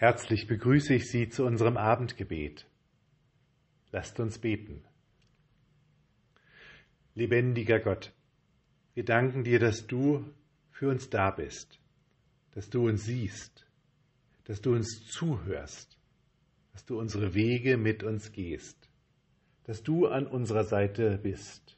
Herzlich 0.00 0.46
begrüße 0.46 0.94
ich 0.94 1.10
Sie 1.10 1.28
zu 1.28 1.44
unserem 1.44 1.76
Abendgebet. 1.76 2.66
Lasst 3.92 4.18
uns 4.18 4.38
beten. 4.38 4.82
Lebendiger 7.14 7.80
Gott, 7.80 8.10
wir 8.94 9.04
danken 9.04 9.44
dir, 9.44 9.58
dass 9.58 9.86
du 9.86 10.24
für 10.70 10.88
uns 10.88 11.10
da 11.10 11.30
bist, 11.30 11.78
dass 12.52 12.70
du 12.70 12.88
uns 12.88 13.04
siehst, 13.04 13.66
dass 14.44 14.62
du 14.62 14.72
uns 14.72 15.04
zuhörst, 15.04 15.98
dass 16.72 16.86
du 16.86 16.98
unsere 16.98 17.34
Wege 17.34 17.76
mit 17.76 18.02
uns 18.02 18.32
gehst, 18.32 18.88
dass 19.64 19.82
du 19.82 20.06
an 20.06 20.26
unserer 20.26 20.64
Seite 20.64 21.18
bist. 21.18 21.76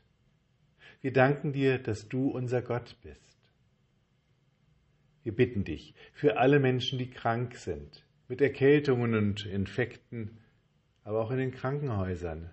Wir 1.00 1.12
danken 1.12 1.52
dir, 1.52 1.80
dass 1.80 2.06
du 2.06 2.30
unser 2.30 2.62
Gott 2.62 2.96
bist. 3.02 3.36
Wir 5.24 5.34
bitten 5.34 5.64
dich 5.64 5.96
für 6.12 6.36
alle 6.36 6.60
Menschen, 6.60 7.00
die 7.00 7.10
krank 7.10 7.56
sind, 7.56 8.04
mit 8.32 8.40
Erkältungen 8.40 9.14
und 9.14 9.44
Infekten, 9.44 10.38
aber 11.04 11.20
auch 11.20 11.30
in 11.32 11.36
den 11.36 11.50
Krankenhäusern, 11.50 12.48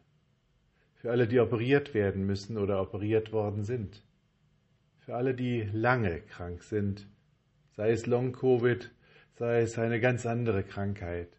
für 0.96 1.10
alle, 1.10 1.26
die 1.26 1.40
operiert 1.40 1.94
werden 1.94 2.26
müssen 2.26 2.58
oder 2.58 2.82
operiert 2.82 3.32
worden 3.32 3.64
sind, 3.64 4.04
für 4.98 5.16
alle, 5.16 5.34
die 5.34 5.62
lange 5.72 6.20
krank 6.20 6.64
sind, 6.64 7.08
sei 7.78 7.92
es 7.92 8.08
Long-Covid, 8.08 8.92
sei 9.36 9.62
es 9.62 9.80
eine 9.80 10.02
ganz 10.02 10.26
andere 10.26 10.64
Krankheit. 10.64 11.30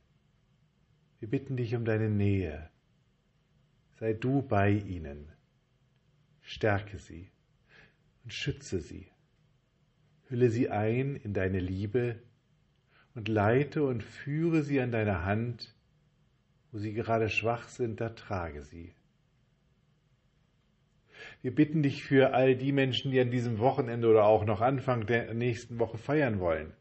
Wir 1.19 1.29
bitten 1.29 1.59
dich 1.59 1.75
um 1.75 1.85
deine 1.85 2.09
Nähe. 2.09 2.71
Sei 3.99 4.15
du 4.15 4.41
bei 4.41 4.71
ihnen. 4.71 5.31
Stärke 6.41 6.97
sie 6.97 7.31
und 8.25 8.33
schütze 8.33 8.81
sie. 8.81 9.07
Hülle 10.31 10.49
sie 10.49 10.71
ein 10.71 11.17
in 11.17 11.35
deine 11.35 11.61
Liebe 11.61 12.23
und 13.15 13.29
leite 13.29 13.83
und 13.83 14.03
führe 14.03 14.63
sie 14.63 14.81
an 14.81 14.93
deiner 14.93 15.25
Hand, 15.25 15.75
wo 16.73 16.79
sie 16.79 16.93
gerade 16.93 17.29
schwach 17.29 17.69
sind, 17.69 18.01
da 18.01 18.11
trage 18.11 18.63
sie. 18.63 18.95
Wir 21.43 21.55
bitten 21.55 21.83
dich 21.83 22.05
für 22.05 22.35
all 22.35 22.57
die 22.57 22.73
Menschen, 22.73 23.11
die 23.11 23.21
an 23.21 23.31
diesem 23.31 23.59
Wochenende 23.59 24.09
oder 24.09 24.25
auch 24.25 24.45
noch 24.45 24.61
Anfang 24.61 25.07
der 25.07 25.35
nächsten 25.35 25.79
Woche 25.79 25.99
feiern 25.99 26.41
wollen. 26.41 26.73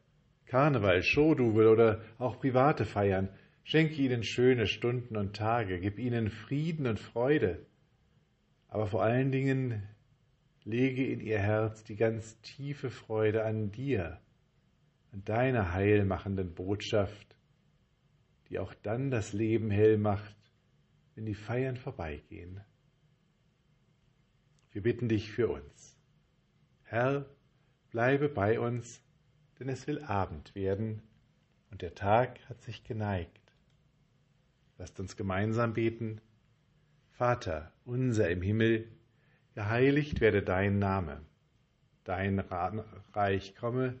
Karneval, 0.46 1.02
Showdubel 1.02 1.68
oder 1.68 2.02
auch 2.18 2.38
private 2.40 2.84
Feiern. 2.84 3.28
Schenke 3.62 4.02
ihnen 4.02 4.24
schöne 4.24 4.66
Stunden 4.66 5.16
und 5.16 5.36
Tage, 5.36 5.78
gib 5.78 5.98
ihnen 5.98 6.30
Frieden 6.30 6.86
und 6.86 6.98
Freude. 6.98 7.66
Aber 8.68 8.86
vor 8.86 9.02
allen 9.02 9.30
Dingen 9.30 9.82
lege 10.64 11.06
in 11.06 11.20
ihr 11.20 11.38
Herz 11.38 11.84
die 11.84 11.96
ganz 11.96 12.40
tiefe 12.40 12.90
Freude 12.90 13.44
an 13.44 13.70
dir, 13.70 14.18
an 15.12 15.24
deiner 15.24 15.72
heilmachenden 15.72 16.54
Botschaft, 16.54 17.36
die 18.48 18.58
auch 18.58 18.74
dann 18.74 19.10
das 19.10 19.32
Leben 19.32 19.70
hell 19.70 19.98
macht, 19.98 20.36
wenn 21.14 21.26
die 21.26 21.34
Feiern 21.34 21.76
vorbeigehen. 21.76 22.60
Wir 24.72 24.82
bitten 24.82 25.08
dich 25.08 25.32
für 25.32 25.48
uns. 25.48 25.98
Herr, 26.84 27.26
bleibe 27.90 28.28
bei 28.28 28.60
uns, 28.60 29.02
denn 29.58 29.68
es 29.68 29.86
will 29.86 30.02
Abend 30.02 30.54
werden 30.54 31.02
und 31.70 31.82
der 31.82 31.94
Tag 31.94 32.40
hat 32.48 32.62
sich 32.62 32.84
geneigt. 32.84 33.40
Lasst 34.78 34.98
uns 34.98 35.16
gemeinsam 35.16 35.74
beten. 35.74 36.20
Vater, 37.10 37.72
unser 37.84 38.30
im 38.30 38.42
Himmel, 38.42 38.88
geheiligt 39.54 40.20
werde 40.20 40.42
dein 40.42 40.78
Name, 40.78 41.20
dein 42.04 42.38
Reich 43.12 43.54
komme, 43.56 44.00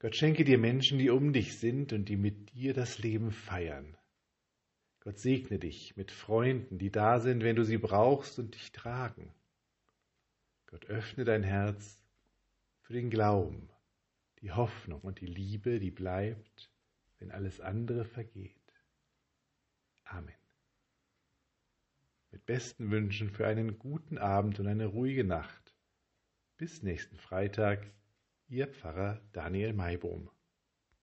Gott 0.00 0.16
schenke 0.16 0.44
dir 0.44 0.56
Menschen, 0.56 0.98
die 0.98 1.10
um 1.10 1.34
dich 1.34 1.58
sind 1.58 1.92
und 1.92 2.08
die 2.08 2.16
mit 2.16 2.54
dir 2.54 2.72
das 2.72 2.98
Leben 2.98 3.32
feiern. 3.32 3.98
Gott 5.00 5.18
segne 5.18 5.58
dich 5.58 5.94
mit 5.94 6.10
Freunden, 6.10 6.78
die 6.78 6.90
da 6.90 7.20
sind, 7.20 7.42
wenn 7.42 7.54
du 7.54 7.64
sie 7.64 7.76
brauchst 7.76 8.38
und 8.38 8.54
dich 8.54 8.72
tragen. 8.72 9.34
Gott 10.66 10.86
öffne 10.86 11.24
dein 11.24 11.42
Herz 11.42 12.02
für 12.80 12.94
den 12.94 13.10
Glauben, 13.10 13.68
die 14.40 14.52
Hoffnung 14.52 15.02
und 15.02 15.20
die 15.20 15.26
Liebe, 15.26 15.78
die 15.78 15.90
bleibt, 15.90 16.72
wenn 17.18 17.30
alles 17.30 17.60
andere 17.60 18.06
vergeht. 18.06 18.56
Amen. 20.04 20.34
Mit 22.30 22.46
besten 22.46 22.90
Wünschen 22.90 23.28
für 23.28 23.46
einen 23.46 23.78
guten 23.78 24.16
Abend 24.16 24.60
und 24.60 24.66
eine 24.66 24.86
ruhige 24.86 25.24
Nacht. 25.24 25.74
Bis 26.56 26.82
nächsten 26.82 27.18
Freitag 27.18 27.84
Ihr 28.52 28.66
Pfarrer 28.66 29.20
Daniel 29.30 29.72
Maibohm. 29.74 30.28